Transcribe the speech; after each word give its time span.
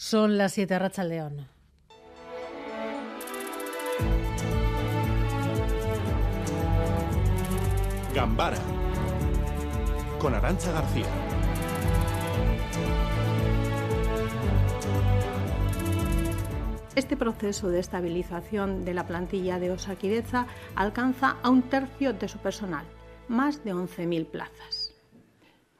Son 0.00 0.38
las 0.38 0.52
7 0.52 0.78
Racha 0.78 1.02
León. 1.02 1.48
Gambara 8.14 8.58
con 10.20 10.36
Arancha 10.36 10.70
García. 10.70 11.04
Este 16.94 17.16
proceso 17.16 17.68
de 17.68 17.80
estabilización 17.80 18.84
de 18.84 18.94
la 18.94 19.04
plantilla 19.04 19.58
de 19.58 19.72
Osaquideza 19.72 20.46
alcanza 20.76 21.38
a 21.42 21.50
un 21.50 21.62
tercio 21.62 22.12
de 22.12 22.28
su 22.28 22.38
personal, 22.38 22.84
más 23.26 23.64
de 23.64 23.74
11.000 23.74 24.26
plazas 24.26 24.77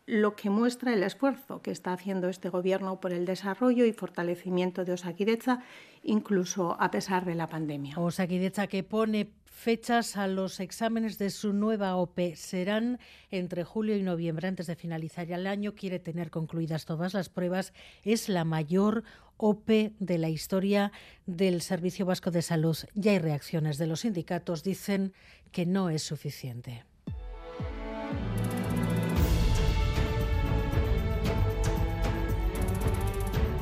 lo 0.08 0.36
que 0.36 0.48
muestra 0.48 0.94
el 0.94 1.02
esfuerzo 1.02 1.60
que 1.60 1.70
está 1.70 1.92
haciendo 1.92 2.30
este 2.30 2.48
Gobierno 2.48 2.98
por 2.98 3.12
el 3.12 3.26
desarrollo 3.26 3.84
y 3.84 3.92
fortalecimiento 3.92 4.86
de 4.86 4.92
Osaquideza, 4.94 5.62
incluso 6.02 6.80
a 6.80 6.90
pesar 6.90 7.26
de 7.26 7.34
la 7.34 7.46
pandemia. 7.46 7.98
Osaquideza 7.98 8.68
que 8.68 8.82
pone 8.82 9.32
fechas 9.44 10.16
a 10.16 10.26
los 10.26 10.60
exámenes 10.60 11.18
de 11.18 11.28
su 11.28 11.52
nueva 11.52 11.96
OPE 11.96 12.36
serán 12.36 12.98
entre 13.30 13.64
julio 13.64 13.96
y 13.96 14.02
noviembre. 14.02 14.48
Antes 14.48 14.66
de 14.66 14.76
finalizar 14.76 15.30
el 15.30 15.46
año, 15.46 15.74
quiere 15.74 15.98
tener 15.98 16.30
concluidas 16.30 16.86
todas 16.86 17.12
las 17.12 17.28
pruebas. 17.28 17.74
Es 18.02 18.30
la 18.30 18.44
mayor 18.44 19.04
OPE 19.36 19.92
de 19.98 20.16
la 20.16 20.30
historia 20.30 20.90
del 21.26 21.60
Servicio 21.60 22.06
Vasco 22.06 22.30
de 22.30 22.40
Salud. 22.40 22.78
Ya 22.94 23.12
hay 23.12 23.18
reacciones 23.18 23.76
de 23.76 23.86
los 23.86 24.00
sindicatos. 24.00 24.62
Dicen 24.62 25.12
que 25.52 25.66
no 25.66 25.90
es 25.90 26.02
suficiente. 26.02 26.84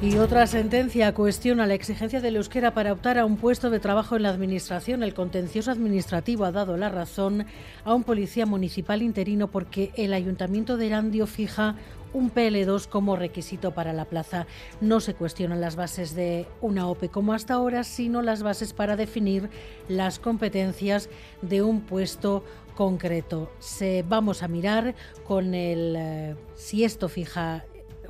Y 0.06 0.18
otra 0.18 0.46
sentencia 0.46 1.12
cuestiona 1.12 1.66
la 1.66 1.74
exigencia 1.74 2.20
del 2.20 2.36
euskera 2.36 2.72
para 2.72 2.92
optar 2.92 3.18
a 3.18 3.24
un 3.24 3.36
puesto 3.36 3.70
de 3.70 3.80
trabajo 3.80 4.14
en 4.14 4.22
la 4.22 4.28
Administración. 4.28 5.02
El 5.02 5.14
contencioso 5.14 5.72
administrativo 5.72 6.44
ha 6.44 6.52
dado 6.52 6.76
la 6.76 6.88
razón 6.88 7.44
a 7.84 7.92
un 7.92 8.04
policía 8.04 8.46
municipal 8.46 9.02
interino 9.02 9.50
porque 9.50 9.90
el 9.96 10.14
Ayuntamiento 10.14 10.76
de 10.76 10.86
Erandio 10.86 11.26
fija 11.26 11.74
un 12.12 12.32
PL2 12.32 12.86
como 12.86 13.16
requisito 13.16 13.74
para 13.74 13.92
la 13.92 14.04
plaza. 14.04 14.46
No 14.80 15.00
se 15.00 15.14
cuestionan 15.14 15.60
las 15.60 15.74
bases 15.74 16.14
de 16.14 16.46
una 16.60 16.86
OPE 16.86 17.08
como 17.08 17.32
hasta 17.32 17.54
ahora, 17.54 17.82
sino 17.82 18.22
las 18.22 18.44
bases 18.44 18.72
para 18.74 18.94
definir 18.94 19.50
las 19.88 20.20
competencias 20.20 21.10
de 21.42 21.62
un 21.62 21.80
puesto 21.80 22.44
concreto. 22.76 23.50
Se 23.58 24.04
vamos 24.08 24.44
a 24.44 24.48
mirar 24.48 24.94
con 25.24 25.52
el 25.52 25.96
eh, 25.98 26.36
si 26.54 26.84
esto 26.84 27.08
fija 27.08 27.64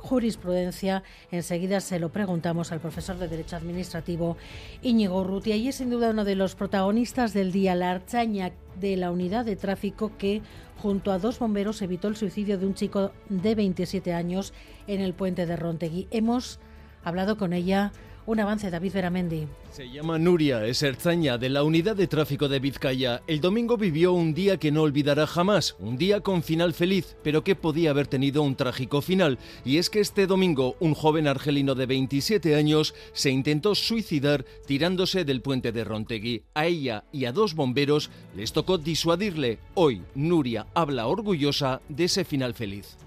jurisprudencia. 0.07 1.03
Enseguida 1.31 1.81
se 1.81 1.99
lo 1.99 2.09
preguntamos 2.09 2.71
al 2.71 2.79
profesor 2.79 3.17
de 3.17 3.27
Derecho 3.27 3.57
Administrativo 3.57 4.37
Íñigo 4.81 5.23
Ruti. 5.23 5.51
Y 5.51 5.67
es 5.67 5.75
sin 5.75 5.89
duda 5.89 6.09
uno 6.09 6.23
de 6.23 6.35
los 6.35 6.55
protagonistas 6.55 7.33
del 7.33 7.51
día, 7.51 7.75
la 7.75 7.91
archaña 7.91 8.53
de 8.79 8.95
la 8.95 9.11
unidad 9.11 9.45
de 9.45 9.55
tráfico 9.55 10.11
que 10.17 10.41
junto 10.77 11.11
a 11.11 11.19
dos 11.19 11.39
bomberos 11.39 11.81
evitó 11.81 12.07
el 12.07 12.15
suicidio 12.15 12.57
de 12.57 12.65
un 12.65 12.73
chico 12.73 13.11
de 13.29 13.55
27 13.55 14.13
años 14.13 14.53
en 14.87 15.01
el 15.01 15.13
puente 15.13 15.45
de 15.45 15.55
Rontegui. 15.55 16.07
Hemos 16.11 16.59
hablado 17.03 17.37
con 17.37 17.53
ella 17.53 17.91
un 18.27 18.41
avance, 18.41 18.69
David 18.69 18.91
Veramendi. 18.91 19.47
Se 19.71 19.89
llama 19.89 20.19
Nuria, 20.19 20.65
es 20.65 20.83
erzaña 20.83 21.37
de 21.37 21.47
la 21.47 21.63
unidad 21.63 21.95
de 21.95 22.07
tráfico 22.07 22.49
de 22.49 22.59
Vizcaya. 22.59 23.21
El 23.25 23.39
domingo 23.39 23.77
vivió 23.77 24.11
un 24.11 24.33
día 24.33 24.57
que 24.57 24.69
no 24.69 24.81
olvidará 24.81 25.25
jamás, 25.25 25.77
un 25.79 25.97
día 25.97 26.19
con 26.19 26.43
final 26.43 26.73
feliz, 26.73 27.15
pero 27.23 27.45
que 27.45 27.55
podía 27.55 27.91
haber 27.91 28.07
tenido 28.07 28.43
un 28.43 28.57
trágico 28.57 29.01
final. 29.01 29.39
Y 29.63 29.77
es 29.77 29.89
que 29.89 30.01
este 30.01 30.27
domingo 30.27 30.75
un 30.81 30.93
joven 30.93 31.25
argelino 31.25 31.73
de 31.73 31.85
27 31.85 32.55
años 32.55 32.93
se 33.13 33.29
intentó 33.29 33.75
suicidar 33.75 34.43
tirándose 34.65 35.23
del 35.23 35.41
puente 35.41 35.71
de 35.71 35.85
Rontegui. 35.85 36.43
A 36.53 36.65
ella 36.65 37.05
y 37.13 37.25
a 37.25 37.31
dos 37.31 37.55
bomberos 37.55 38.09
les 38.35 38.51
tocó 38.51 38.77
disuadirle. 38.77 39.59
Hoy 39.73 40.01
Nuria 40.15 40.67
habla 40.73 41.07
orgullosa 41.07 41.81
de 41.87 42.03
ese 42.03 42.25
final 42.25 42.53
feliz 42.53 42.97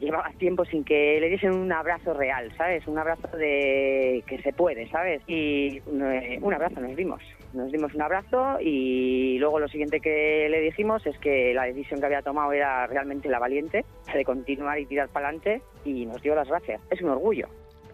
llevaba 0.00 0.30
tiempo 0.38 0.64
sin 0.64 0.84
que 0.84 1.18
le 1.20 1.28
diesen 1.28 1.52
un 1.52 1.72
abrazo 1.72 2.14
real, 2.14 2.52
¿sabes? 2.56 2.86
Un 2.86 2.98
abrazo 2.98 3.28
de 3.36 4.22
que 4.26 4.40
se 4.42 4.52
puede, 4.52 4.88
¿sabes? 4.88 5.22
Y 5.26 5.78
eh, 5.78 6.38
un 6.40 6.54
abrazo 6.54 6.80
nos 6.80 6.96
dimos. 6.96 7.22
Nos 7.52 7.70
dimos 7.70 7.94
un 7.94 8.02
abrazo 8.02 8.58
y 8.60 9.36
luego 9.38 9.60
lo 9.60 9.68
siguiente 9.68 10.00
que 10.00 10.48
le 10.50 10.60
dijimos 10.60 11.04
es 11.06 11.18
que 11.18 11.52
la 11.52 11.64
decisión 11.64 12.00
que 12.00 12.06
había 12.06 12.22
tomado 12.22 12.52
era 12.52 12.86
realmente 12.86 13.28
la 13.28 13.38
valiente, 13.38 13.84
de 14.12 14.24
continuar 14.24 14.78
y 14.78 14.86
tirar 14.86 15.08
para 15.08 15.28
adelante 15.28 15.62
y 15.84 16.06
nos 16.06 16.22
dio 16.22 16.34
las 16.34 16.48
gracias. 16.48 16.80
Es 16.90 17.02
un 17.02 17.10
orgullo. 17.10 17.48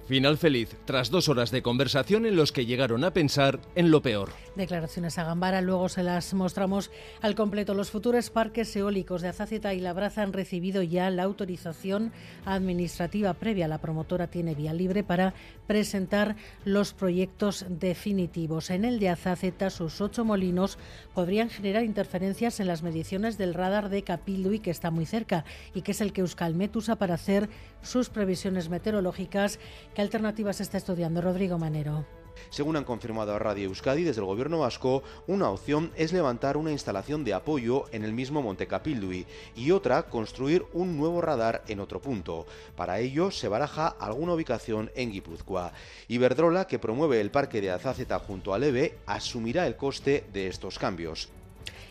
Final 0.06 0.38
feliz, 0.38 0.74
tras 0.86 1.10
dos 1.10 1.28
horas 1.28 1.50
de 1.50 1.60
conversación 1.60 2.24
en 2.24 2.34
los 2.34 2.50
que 2.50 2.64
llegaron 2.64 3.04
a 3.04 3.12
pensar 3.12 3.58
en 3.74 3.90
lo 3.90 4.00
peor. 4.00 4.30
Declaraciones 4.58 5.16
a 5.16 5.24
Gambara, 5.24 5.62
luego 5.62 5.88
se 5.88 6.02
las 6.02 6.34
mostramos 6.34 6.90
al 7.22 7.34
completo. 7.34 7.72
Los 7.72 7.90
futuros 7.90 8.28
parques 8.28 8.76
eólicos 8.76 9.22
de 9.22 9.28
Azáceta 9.28 9.72
y 9.72 9.80
Labraza 9.80 10.22
han 10.22 10.34
recibido 10.34 10.82
ya 10.82 11.08
la 11.08 11.22
autorización 11.22 12.12
administrativa 12.44 13.32
previa. 13.32 13.68
La 13.68 13.78
promotora 13.78 14.26
tiene 14.26 14.54
vía 14.54 14.74
libre 14.74 15.02
para 15.02 15.32
presentar 15.66 16.36
los 16.64 16.92
proyectos 16.92 17.64
definitivos. 17.68 18.68
En 18.68 18.84
el 18.84 18.98
de 18.98 19.08
Azáceta, 19.08 19.70
sus 19.70 20.00
ocho 20.00 20.24
molinos 20.24 20.76
podrían 21.14 21.48
generar 21.48 21.84
interferencias 21.84 22.60
en 22.60 22.66
las 22.66 22.82
mediciones 22.82 23.38
del 23.38 23.54
radar 23.54 23.88
de 23.88 24.02
Capildui, 24.02 24.58
que 24.58 24.70
está 24.70 24.90
muy 24.90 25.06
cerca 25.06 25.44
y 25.72 25.82
que 25.82 25.92
es 25.92 26.00
el 26.00 26.12
que 26.12 26.20
Euskalmet 26.20 26.74
usa 26.76 26.96
para 26.96 27.14
hacer 27.14 27.48
sus 27.80 28.10
previsiones 28.10 28.68
meteorológicas 28.68 29.60
¿Qué 29.94 30.02
alternativas 30.02 30.60
está 30.60 30.76
estudiando 30.76 31.20
Rodrigo 31.20 31.58
Manero? 31.58 32.17
Según 32.50 32.76
han 32.76 32.84
confirmado 32.84 33.34
a 33.34 33.38
Radio 33.38 33.68
Euskadi 33.68 34.04
desde 34.04 34.20
el 34.20 34.26
gobierno 34.26 34.60
vasco, 34.60 35.02
una 35.26 35.50
opción 35.50 35.92
es 35.96 36.12
levantar 36.12 36.56
una 36.56 36.72
instalación 36.72 37.24
de 37.24 37.34
apoyo 37.34 37.84
en 37.92 38.04
el 38.04 38.12
mismo 38.12 38.42
Monte 38.42 38.66
Capildui 38.66 39.26
y 39.56 39.70
otra 39.70 40.04
construir 40.04 40.64
un 40.72 40.96
nuevo 40.96 41.20
radar 41.20 41.62
en 41.68 41.80
otro 41.80 42.00
punto. 42.00 42.46
Para 42.76 43.00
ello 43.00 43.30
se 43.30 43.48
baraja 43.48 43.88
alguna 43.88 44.34
ubicación 44.34 44.90
en 44.94 45.12
Guipúzcoa. 45.12 45.72
Iberdrola, 46.08 46.66
que 46.66 46.78
promueve 46.78 47.20
el 47.20 47.30
parque 47.30 47.60
de 47.60 47.70
Azáceta 47.70 48.18
junto 48.18 48.54
al 48.54 48.64
EVE, 48.64 48.98
asumirá 49.06 49.66
el 49.66 49.76
coste 49.76 50.24
de 50.32 50.48
estos 50.48 50.78
cambios. 50.78 51.28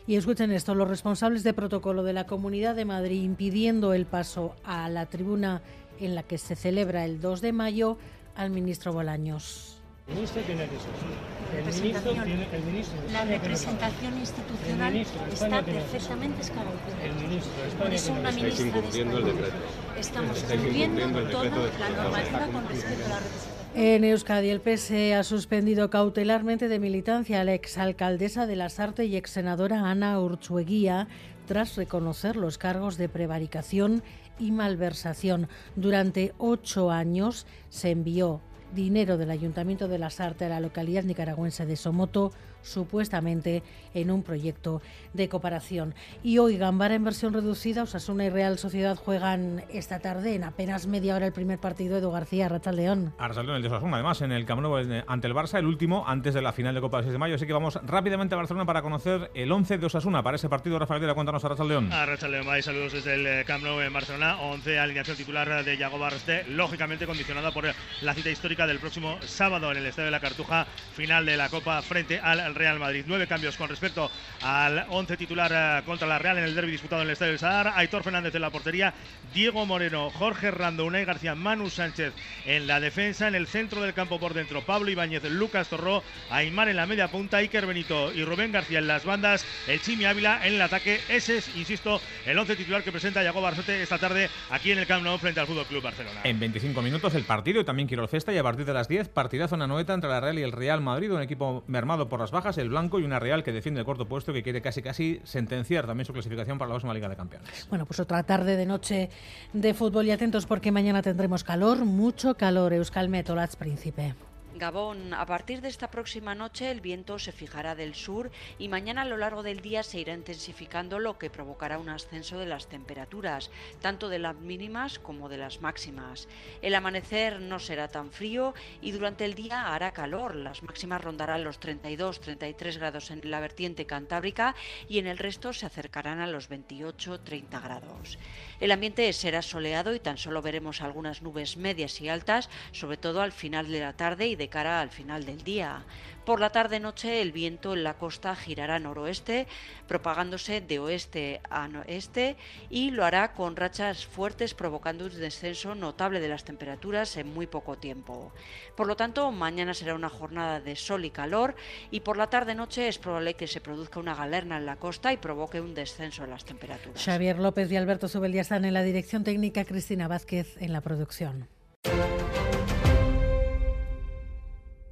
Y 0.07 0.15
escuchen 0.15 0.53
esto, 0.53 0.73
los 0.73 0.87
responsables 0.87 1.43
de 1.43 1.53
protocolo 1.53 2.01
de 2.01 2.13
la 2.13 2.25
Comunidad 2.25 2.75
de 2.75 2.85
Madrid 2.85 3.23
impidiendo 3.23 3.93
el 3.93 4.05
paso 4.05 4.55
a 4.63 4.87
la 4.87 5.05
tribuna 5.07 5.61
en 5.99 6.15
la 6.15 6.23
que 6.23 6.37
se 6.37 6.55
celebra 6.55 7.03
el 7.03 7.19
2 7.19 7.41
de 7.41 7.51
mayo 7.51 7.97
al 8.35 8.49
ministro 8.49 8.93
Bolaños. 8.93 9.76
El 10.07 10.15
ministro 10.15 10.41
tiene 10.43 10.67
que 10.67 10.77
ser. 10.77 11.59
El 11.59 11.81
ministro 11.83 12.11
tiene, 12.11 12.47
el 12.53 12.63
ministro 12.63 12.97
la 13.11 13.25
representación 13.25 14.17
institucional 14.17 14.95
está 14.95 15.61
perfectamente 15.61 16.41
esclarecida. 16.41 17.03
El 17.03 17.15
ministro 17.15 17.63
España 17.67 17.95
es 17.95 18.09
una 18.09 18.31
ministra 18.31 18.67
incumpliendo 18.67 19.17
el 19.17 19.25
decreto. 19.25 19.55
Estamos 19.99 20.43
cumpliendo 20.43 21.23
toda 21.29 21.43
la 21.45 21.89
normativa 21.89 22.47
con 22.53 22.67
respecto 22.69 23.05
a 23.05 23.09
la 23.09 23.19
representación. 23.19 23.57
En 23.75 24.03
Euskadi, 24.05 24.49
el 24.49 24.61
PS 24.61 24.91
ha 25.13 25.23
suspendido 25.23 25.89
cautelarmente 25.89 26.69
de 26.69 26.79
militancia 26.79 27.41
a 27.41 27.43
la 27.43 27.53
exalcaldesa 27.53 28.47
de 28.47 28.55
la 28.55 28.69
Sarte 28.69 29.05
y 29.05 29.17
ex 29.17 29.31
senadora 29.31 29.89
Ana 29.89 30.21
Urchueguía 30.21 31.09
tras 31.47 31.75
reconocer 31.75 32.37
los 32.37 32.57
cargos 32.57 32.97
de 32.97 33.09
prevaricación 33.09 34.03
y 34.39 34.51
malversación. 34.51 35.49
Durante 35.75 36.33
ocho 36.37 36.91
años 36.91 37.45
se 37.69 37.91
envió 37.91 38.41
dinero 38.73 39.17
del 39.17 39.31
Ayuntamiento 39.31 39.87
de 39.87 39.97
la 39.97 40.09
Sarte 40.09 40.45
a 40.45 40.49
la 40.49 40.59
localidad 40.59 41.03
nicaragüense 41.03 41.65
de 41.65 41.75
Somoto 41.75 42.31
supuestamente 42.67 43.63
en 43.93 44.11
un 44.11 44.23
proyecto 44.23 44.81
de 45.13 45.29
cooperación. 45.29 45.95
Y 46.23 46.37
hoy 46.37 46.57
Gambara 46.57 46.95
en 46.95 47.03
versión 47.03 47.33
reducida, 47.33 47.83
Osasuna 47.83 48.25
y 48.25 48.29
Real 48.29 48.57
Sociedad 48.57 48.95
juegan 48.95 49.63
esta 49.69 49.99
tarde 49.99 50.35
en 50.35 50.43
apenas 50.43 50.87
media 50.87 51.15
hora 51.15 51.25
el 51.25 51.33
primer 51.33 51.59
partido 51.59 51.95
de 51.95 52.01
Edu 52.01 52.11
García, 52.11 52.49
Racha 52.49 52.71
León. 52.71 53.13
León, 53.17 53.55
el 53.55 53.61
de 53.61 53.67
Osasuna, 53.67 53.95
además 53.95 54.21
en 54.21 54.31
el 54.31 54.45
Camp 54.45 54.61
Nou 54.61 54.75
ante 55.07 55.27
el 55.27 55.33
Barça, 55.33 55.59
el 55.59 55.65
último 55.65 56.03
antes 56.07 56.33
de 56.33 56.41
la 56.41 56.51
final 56.51 56.75
de 56.75 56.81
Copa 56.81 56.97
del 56.97 57.05
6 57.05 57.13
de 57.13 57.17
mayo. 57.17 57.35
Así 57.35 57.45
que 57.45 57.53
vamos 57.53 57.79
rápidamente 57.83 58.35
a 58.35 58.37
Barcelona 58.37 58.65
para 58.65 58.81
conocer 58.81 59.31
el 59.33 59.51
11 59.51 59.77
de 59.77 59.85
Osasuna 59.85 60.23
para 60.23 60.35
ese 60.35 60.49
partido. 60.49 60.79
Rafael 60.79 61.01
Vera, 61.01 61.13
cuéntanos 61.13 61.43
a 61.45 61.49
Racha 61.49 61.63
León. 61.63 61.91
A 61.91 62.05
León, 62.05 62.45
saludos 62.61 62.93
desde 62.93 63.15
el 63.15 63.27
eh, 63.27 63.43
Camp 63.45 63.63
Nou 63.63 63.81
en 63.81 63.93
Barcelona. 63.93 64.37
11 64.41 64.79
alineación 64.79 65.17
titular 65.17 65.63
de 65.63 65.77
Yago 65.77 65.99
Barste, 65.99 66.45
lógicamente 66.49 67.05
condicionada 67.05 67.51
por 67.51 67.65
la 68.01 68.13
cita 68.13 68.29
histórica 68.29 68.67
del 68.67 68.79
próximo 68.79 69.17
sábado 69.21 69.71
en 69.71 69.77
el 69.77 69.85
Estadio 69.85 70.05
de 70.05 70.11
la 70.11 70.19
Cartuja, 70.19 70.65
final 70.93 71.25
de 71.25 71.37
la 71.37 71.49
Copa 71.49 71.81
frente 71.81 72.19
al 72.19 72.55
Real 72.57 72.79
Madrid. 72.79 73.05
Nueve 73.07 73.27
cambios 73.27 73.57
con 73.57 73.69
respecto 73.69 74.09
al 74.41 74.85
once 74.89 75.17
titular 75.17 75.51
eh, 75.53 75.85
contra 75.85 76.07
la 76.07 76.19
Real 76.19 76.37
en 76.37 76.45
el 76.45 76.55
derby 76.55 76.71
disputado 76.71 77.01
en 77.01 77.07
el 77.07 77.13
Estadio 77.13 77.31
del 77.31 77.39
Sadar. 77.39 77.73
Aitor 77.75 78.03
Fernández 78.03 78.33
en 78.35 78.41
la 78.41 78.49
portería, 78.49 78.93
Diego 79.33 79.65
Moreno, 79.65 80.09
Jorge 80.09 80.51
Rando, 80.51 80.85
Unai 80.85 81.05
García, 81.05 81.35
Manu 81.35 81.69
Sánchez 81.69 82.13
en 82.45 82.67
la 82.67 82.79
defensa, 82.79 83.27
en 83.27 83.35
el 83.35 83.47
centro 83.47 83.81
del 83.81 83.93
campo 83.93 84.19
por 84.19 84.33
dentro, 84.33 84.65
Pablo 84.65 84.89
Ibáñez, 84.89 85.23
Lucas 85.25 85.67
Torró, 85.69 86.03
Aymar 86.29 86.69
en 86.69 86.77
la 86.77 86.85
media 86.85 87.09
punta, 87.09 87.37
Iker 87.37 87.65
Benito 87.65 88.11
y 88.13 88.23
Rubén 88.23 88.51
García 88.51 88.79
en 88.79 88.87
las 88.87 89.05
bandas, 89.05 89.45
el 89.67 89.81
Chimi 89.81 90.05
Ávila 90.05 90.45
en 90.45 90.55
el 90.55 90.61
ataque. 90.61 90.99
Ese 91.09 91.37
es, 91.37 91.55
insisto, 91.55 92.01
el 92.25 92.37
once 92.37 92.55
titular 92.55 92.83
que 92.83 92.91
presenta 92.91 93.23
Yago 93.23 93.41
Barzete 93.41 93.81
esta 93.81 93.97
tarde 93.97 94.29
aquí 94.49 94.71
en 94.71 94.79
el 94.79 94.87
Camp 94.87 95.03
Nou 95.03 95.17
frente 95.17 95.39
al 95.39 95.47
Fútbol 95.47 95.65
Club 95.65 95.83
Barcelona. 95.83 96.21
En 96.23 96.39
25 96.39 96.81
minutos 96.81 97.13
el 97.15 97.23
partido 97.23 97.61
y 97.61 97.65
también 97.65 97.87
quiero 97.87 98.03
el 98.03 98.09
Festa 98.09 98.33
y 98.33 98.37
a 98.37 98.43
partir 98.43 98.65
de 98.65 98.73
las 98.73 98.87
10, 98.87 99.09
partidazo 99.09 99.55
en 99.55 99.61
Anoeta 99.61 99.93
entre 99.93 100.09
la 100.09 100.19
Real 100.19 100.39
y 100.39 100.43
el 100.43 100.51
Real 100.51 100.81
Madrid, 100.81 101.11
un 101.11 101.21
equipo 101.21 101.63
mermado 101.67 102.09
por 102.09 102.19
las 102.19 102.31
bajas, 102.37 102.57
el 102.57 102.69
blanco 102.69 102.99
y 102.99 103.03
una 103.03 103.19
Real 103.19 103.43
que 103.43 103.51
defiende 103.51 103.79
el 103.79 103.85
corto 103.85 104.05
puesto 104.05 104.31
que 104.31 104.43
quiere 104.43 104.61
casi 104.61 104.81
casi 104.81 105.19
sentenciar 105.23 105.87
también 105.87 106.05
su 106.05 106.13
clasificación 106.13 106.57
para 106.57 106.69
la 106.69 106.75
próxima 106.75 106.93
Liga 106.93 107.09
de 107.09 107.15
Campeones. 107.15 107.67
Bueno, 107.69 107.85
pues 107.85 107.99
otra 107.99 108.23
tarde 108.23 108.55
de 108.55 108.65
noche 108.65 109.09
de 109.53 109.73
fútbol 109.73 110.05
y 110.05 110.11
atentos 110.11 110.45
porque 110.45 110.71
mañana 110.71 111.01
tendremos 111.01 111.43
calor, 111.43 111.83
mucho 111.85 112.35
calor, 112.35 112.73
Euskal 112.73 113.09
Metolats 113.09 113.55
Príncipe. 113.55 114.13
Gabón, 114.57 115.13
a 115.13 115.25
partir 115.25 115.61
de 115.61 115.67
esta 115.67 115.91
próxima 115.91 116.33
noche 116.33 116.71
el 116.71 116.81
viento 116.81 117.19
se 117.19 117.31
fijará 117.31 117.75
del 117.75 117.95
sur 117.95 118.31
y 118.57 118.67
mañana 118.67 119.03
a 119.03 119.05
lo 119.05 119.17
largo 119.17 119.43
del 119.43 119.61
día 119.61 119.83
se 119.83 119.99
irá 119.99 120.13
intensificando 120.13 120.99
lo 120.99 121.17
que 121.17 121.29
provocará 121.29 121.77
un 121.77 121.89
ascenso 121.89 122.39
de 122.39 122.45
las 122.45 122.67
temperaturas, 122.67 123.51
tanto 123.81 124.09
de 124.09 124.19
las 124.19 124.35
mínimas 124.35 124.99
como 124.99 125.29
de 125.29 125.37
las 125.37 125.61
máximas. 125.61 126.27
El 126.61 126.75
amanecer 126.75 127.39
no 127.41 127.59
será 127.59 127.87
tan 127.87 128.11
frío 128.11 128.53
y 128.81 128.91
durante 128.91 129.25
el 129.25 129.35
día 129.35 129.73
hará 129.73 129.91
calor. 129.91 130.35
Las 130.35 130.63
máximas 130.63 131.01
rondarán 131.01 131.43
los 131.43 131.59
32-33 131.59 132.77
grados 132.77 133.11
en 133.11 133.21
la 133.29 133.39
vertiente 133.39 133.85
cantábrica 133.85 134.55
y 134.87 134.99
en 134.99 135.07
el 135.07 135.17
resto 135.17 135.53
se 135.53 135.65
acercarán 135.65 136.19
a 136.19 136.27
los 136.27 136.49
28-30 136.49 137.61
grados. 137.61 138.17
El 138.59 138.71
ambiente 138.71 139.11
será 139.13 139.41
soleado 139.41 139.93
y 139.93 139.99
tan 139.99 140.17
solo 140.17 140.41
veremos 140.41 140.81
algunas 140.81 141.21
nubes 141.21 141.57
medias 141.57 142.01
y 142.01 142.09
altas, 142.09 142.49
sobre 142.71 142.97
todo 142.97 143.21
al 143.21 143.31
final 143.31 143.71
de 143.71 143.79
la 143.79 143.93
tarde 143.93 144.27
y 144.27 144.35
de 144.35 144.46
cara 144.47 144.81
al 144.81 144.89
final 144.89 145.25
del 145.25 145.43
día. 145.43 145.85
Por 146.27 146.41
la 146.41 146.49
tarde-noche 146.49 147.21
el 147.21 147.31
viento 147.31 147.73
en 147.73 147.85
la 147.85 147.93
costa 147.93 148.35
girará 148.35 148.79
noroeste, 148.79 149.47
propagándose 149.87 150.59
de 150.59 150.77
oeste 150.79 151.39
a 151.49 151.69
oeste 151.85 152.35
y 152.69 152.91
lo 152.91 153.05
hará 153.05 153.33
con 153.33 153.55
rachas 153.55 154.05
fuertes 154.05 154.53
provocando 154.53 155.05
un 155.05 155.17
descenso 155.17 155.73
notable 155.73 156.19
de 156.19 156.27
las 156.27 156.43
temperaturas 156.43 157.15
en 157.15 157.33
muy 157.33 157.47
poco 157.47 157.77
tiempo. 157.77 158.33
Por 158.75 158.87
lo 158.87 158.97
tanto, 158.97 159.31
mañana 159.31 159.73
será 159.73 159.95
una 159.95 160.09
jornada 160.09 160.59
de 160.59 160.75
sol 160.75 161.05
y 161.05 161.11
calor 161.11 161.55
y 161.91 162.01
por 162.01 162.17
la 162.17 162.29
tarde-noche 162.29 162.89
es 162.89 162.97
probable 162.97 163.35
que 163.35 163.47
se 163.47 163.61
produzca 163.61 163.99
una 163.99 164.13
galerna 164.13 164.57
en 164.57 164.65
la 164.65 164.75
costa 164.75 165.13
y 165.13 165.17
provoque 165.17 165.61
un 165.61 165.73
descenso 165.73 166.25
en 166.25 166.31
las 166.31 166.43
temperaturas. 166.43 167.01
Xavier 167.01 167.39
López 167.39 167.71
y 167.71 167.77
Alberto 167.77 168.09
Subeldía 168.09 168.41
están 168.41 168.65
en 168.65 168.73
la 168.73 168.83
dirección 168.83 169.23
técnica, 169.23 169.63
Cristina 169.63 170.09
Vázquez 170.09 170.57
en 170.59 170.73
la 170.73 170.81
producción. 170.81 171.47